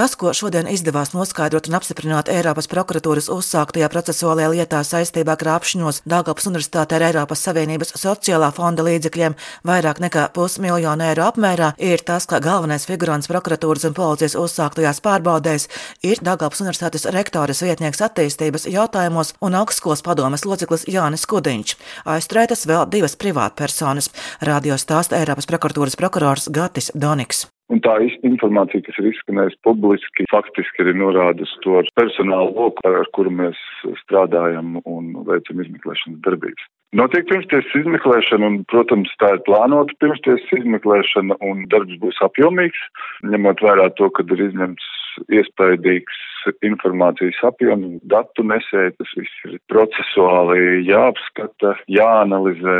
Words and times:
Tas, 0.00 0.14
ko 0.16 0.30
šodien 0.32 0.64
izdevās 0.64 1.10
noskaidrot 1.12 1.66
un 1.68 1.74
apstiprināt 1.76 2.30
Eiropas 2.32 2.70
prokuratūras 2.72 3.26
uzsāktajā 3.34 3.90
procesuālajā 3.92 4.52
lietā 4.54 4.78
saistībā 4.88 5.34
krāpšanos 5.42 5.98
Dāngāpas 6.08 6.48
Universitātē 6.48 6.96
ar 6.96 7.04
Eiropas 7.10 7.42
Savienības 7.44 7.92
sociālā 8.00 8.48
fonda 8.56 8.86
līdzekļiem 8.86 9.36
vairāk 9.68 10.00
nekā 10.00 10.24
pusmiljonu 10.32 11.04
eiro 11.04 11.26
apmērā, 11.26 11.74
ir 11.76 12.00
tas, 12.00 12.24
ka 12.24 12.40
galvenais 12.40 12.88
figurants 12.88 13.28
prokuratūras 13.28 13.84
un 13.90 13.98
policijas 14.00 14.38
uzsāktajās 14.40 15.04
pārbaudēs 15.04 15.68
ir 16.00 16.24
Dāngāpas 16.24 16.64
Universitātes 16.64 17.04
rektoras 17.12 17.60
vietnieks 17.60 18.00
attīstības 18.08 18.70
jautājumos 18.72 19.36
un 19.44 19.60
augstskolas 19.60 20.00
padomes 20.00 20.48
loceklis 20.48 20.88
Jānis 20.88 21.28
Kudiņš. 21.28 21.76
Aizturētas 22.16 22.64
vēl 22.72 22.88
divas 22.88 23.20
privātpersonas. 23.20 24.08
Radio 24.40 24.80
stāsta 24.80 25.20
Eiropas 25.20 25.52
prokuratūras 25.52 26.00
prokurors 26.00 26.48
Gatis 26.48 26.88
Doniks. 26.96 27.50
Un 27.70 27.78
tā 27.84 27.92
informācija, 28.26 28.82
kas 28.82 28.98
ir 28.98 29.12
izskanējusi 29.12 29.60
publiski, 29.66 30.26
faktiski 30.32 30.82
arī 30.82 30.96
norāda 30.98 31.46
uz 31.46 31.52
to 31.62 31.78
personālu 31.94 32.50
loku, 32.56 32.82
ar 32.88 33.06
kuru 33.14 33.30
mēs 33.30 33.58
strādājam 34.02 34.80
un 34.82 35.12
veicam 35.28 35.62
izmeklēšanas 35.62 36.22
darbības. 36.26 36.66
Notiek 36.98 37.28
pirmstiesas 37.30 37.76
izmeklēšana, 37.78 38.48
un, 38.50 38.56
protams, 38.72 39.12
tā 39.22 39.36
ir 39.36 39.44
plānota 39.46 39.94
pirmstiesas 40.02 40.56
izmeklēšana, 40.58 41.38
un 41.46 41.68
darbs 41.70 42.00
būs 42.02 42.18
apjomīgs, 42.26 42.82
ņemot 43.30 43.62
vērā 43.62 43.86
to, 44.00 44.10
ka 44.16 44.26
ir 44.26 44.42
izņemts 44.48 44.90
iespaidīgs 45.32 46.20
informācijas 46.66 47.40
apjoms, 47.50 47.98
datu 48.12 48.44
nesēja, 48.46 48.94
tas 48.98 49.10
viss 49.18 49.42
ir 49.48 49.58
procesuāli 49.72 50.86
jāapskata, 50.88 51.74
jāanalizē. 51.90 52.78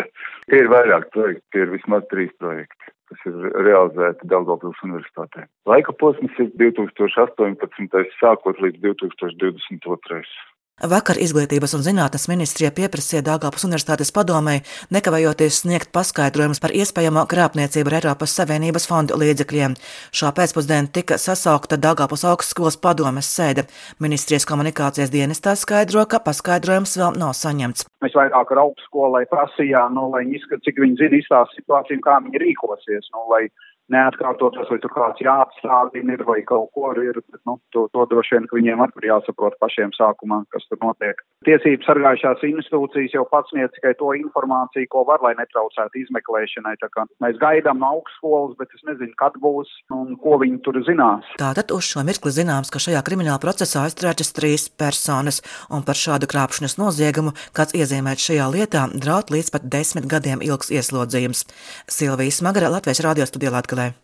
Tie 0.48 0.62
ir 0.62 0.70
vairāk 0.73 1.11
projekti, 1.15 1.47
tie 1.53 1.66
ir 1.66 1.77
vismaz 1.77 2.06
trīs 2.12 2.33
projekti 2.41 2.91
kas 3.11 3.27
ir 3.27 3.39
realizēti 3.66 4.29
Daugavpils 4.30 4.79
universitātē. 4.87 5.43
Laika 5.66 5.95
posms 5.98 6.37
ir 6.39 6.53
2018. 6.62 8.05
sākot 8.20 8.62
līdz 8.62 8.78
2022. 8.84 10.23
Vakar 10.80 11.19
Izglītības 11.20 11.75
un 11.77 11.83
zinātnes 11.84 12.23
ministrija 12.31 12.70
pieprasīja 12.73 13.20
Dāngāpas 13.27 13.67
Universitātes 13.67 14.09
padomei 14.17 14.62
nekavējoties 14.97 15.59
sniegt 15.61 15.91
paskaidrojumus 15.92 16.62
par 16.64 16.72
iespējamo 16.72 17.27
krāpniecību 17.28 17.92
ar 17.92 17.97
Eiropas 17.98 18.33
Savienības 18.39 18.89
fondu 18.89 19.19
līdzekļiem. 19.20 19.75
Šā 20.17 20.33
pēcpusdienā 20.39 20.89
tika 20.97 21.19
sasaukta 21.20 21.77
Dāngāpas 21.77 22.25
augstskolas 22.31 22.81
padomes 22.81 23.28
sēde. 23.28 23.67
Ministrijas 24.00 24.48
komunikācijas 24.48 25.12
dienestā 25.12 25.53
skaidro, 25.53 26.06
ka 26.09 26.22
paskaidrojums 26.25 26.97
vēl 26.97 27.20
nav 27.20 27.37
saņemts. 27.37 27.84
Mēs 28.00 28.17
vairāk 28.17 28.56
ar 28.56 28.62
augstskolai 28.65 29.27
prasījām, 29.28 30.00
nu, 30.00 30.09
lai 30.15 30.25
viņi 30.25 30.41
izskata, 30.41 30.65
cik 30.65 30.81
viņi 30.81 30.97
zina 31.03 31.20
izstāst 31.20 31.61
situāciju, 31.61 32.00
kā 32.09 32.22
viņi 32.25 32.41
rīkosies. 32.41 33.12
Nu, 33.12 33.28
lai 33.28 33.50
neatkārtotos, 33.94 34.69
vai 34.70 34.78
tur 34.83 34.92
kāds 34.94 35.22
jāapstādina 35.24 36.14
ir, 36.16 36.24
vai 36.28 36.41
kaut 36.46 36.70
ko 36.77 36.92
ir, 36.98 37.19
bet, 37.19 37.41
nu, 37.48 37.58
to, 37.74 37.86
to 37.94 38.06
droši 38.10 38.36
vien, 38.36 38.48
ka 38.50 38.58
viņiem 38.58 38.82
arī 38.84 39.10
jāsaprot 39.10 39.56
pašiem 39.62 39.92
sākumā, 39.97 40.42
kas 40.55 40.66
tur 40.70 40.80
notiek. 40.84 41.22
Tiesības 41.48 41.88
sargājušās 41.88 42.44
institūcijas 42.50 43.16
jau 43.16 43.24
pats 43.30 43.50
sniedz 43.52 43.72
tikai 43.77 43.94
to 44.00 44.12
informāciju, 44.19 44.88
ko 44.92 45.05
var, 45.08 45.22
lai 45.24 45.32
netraucētu 45.38 46.02
izmeklēšanai. 46.02 46.77
Tā 46.82 46.91
kā 46.92 47.06
mēs 47.24 47.41
gaidām 47.41 47.80
no 47.80 47.94
augstskolas, 47.97 48.56
bet 48.60 48.74
es 48.77 48.84
nezinu, 48.88 49.14
kad 49.20 49.38
būs 49.42 49.72
un 49.97 50.14
ko 50.20 50.36
viņi 50.42 50.60
tur 50.66 50.80
zinās. 50.86 51.27
Tātad 51.41 51.72
uz 51.75 51.88
šo 51.88 52.04
mirkli 52.06 52.34
zināms, 52.36 52.72
ka 52.72 52.82
šajā 52.82 53.00
krimināla 53.06 53.41
procesā 53.42 53.86
aizturētas 53.88 54.34
trīs 54.36 54.69
personas, 54.69 55.41
un 55.72 55.86
par 55.86 55.98
šādu 55.98 56.28
krāpšanas 56.30 56.77
noziegumu, 56.80 57.34
kāds 57.56 57.75
iezīmēts 57.78 58.28
šajā 58.30 58.50
lietā, 58.52 58.86
draud 58.92 59.32
līdz 59.32 59.54
pat 59.56 59.66
desmit 59.72 60.08
gadiem 60.10 60.44
ilgs 60.44 60.70
ieslodzījums. 60.75 61.47
Silvijas 61.91 62.42
Smagara 62.42 62.70
Latvijas 62.77 63.02
radio 63.06 63.27
studijā 63.28 63.54
Latvijā. 63.56 63.80
day. 63.81 64.00